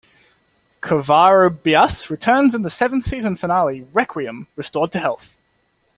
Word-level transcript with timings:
Covarrubias 0.81 2.09
returns 2.09 2.55
in 2.55 2.63
the 2.63 2.71
seventh 2.71 3.05
season 3.05 3.35
finale 3.35 3.83
"Requiem", 3.93 4.47
restored 4.55 4.91
to 4.93 4.99
health. 4.99 5.37